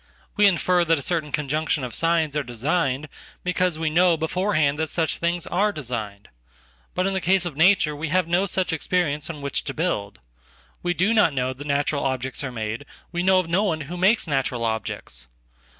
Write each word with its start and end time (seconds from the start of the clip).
We 0.35 0.47
infer 0.47 0.83
that 0.83 0.97
a 0.97 1.01
certainconjunction 1.03 1.83
of 1.83 1.93
signs 1.93 2.35
are 2.35 2.41
designed 2.41 3.07
because 3.43 3.77
we 3.77 3.91
know 3.91 4.17
beforehand 4.17 4.79
thatsuch 4.79 5.19
things 5.19 5.45
are 5.45 5.71
designed. 5.71 6.29
But 6.95 7.05
in 7.05 7.13
the 7.13 7.21
case 7.21 7.45
of 7.45 7.55
nature 7.55 7.95
we 7.95 8.09
have 8.09 8.27
no 8.27 8.45
suchexperience 8.45 9.29
on 9.29 9.41
which 9.43 9.63
to 9.65 9.75
build. 9.75 10.17
We 10.81 10.95
do 10.95 11.13
not 11.13 11.33
know 11.33 11.53
that 11.53 11.67
natural 11.67 12.01
objectsare 12.03 12.51
made, 12.51 12.87
we 13.11 13.21
know 13.21 13.37
of 13.37 13.47
no 13.47 13.61
one 13.61 13.81
who 13.81 13.95
makes 13.95 14.25
natural 14.25 14.63
objects. 14.65 15.27